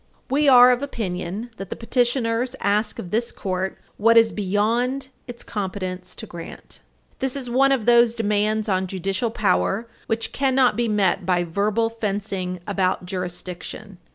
S. 0.01 0.29
262. 0.29 0.33
We 0.43 0.49
are 0.49 0.71
of 0.71 0.81
opinion 0.81 1.51
that 1.57 1.69
the 1.69 1.75
appellants 1.75 2.55
ask 2.59 2.97
of 2.97 3.11
this 3.11 3.31
Court 3.31 3.77
what 3.97 4.17
is 4.17 4.31
beyond 4.31 5.09
its 5.27 5.43
competence 5.43 6.15
to 6.15 6.25
grant. 6.25 6.79
This 7.19 7.35
is 7.35 7.51
one 7.51 7.71
of 7.71 7.85
those 7.85 8.15
demands 8.15 8.67
on 8.67 8.87
judicial 8.87 9.29
power 9.29 9.87
which 10.07 10.31
cannot 10.31 10.75
be 10.75 10.87
met 10.87 11.23
by 11.23 11.43
verbal 11.43 11.91
fencing 11.91 12.61
about 12.65 13.05
"jurisdiction." 13.05 13.99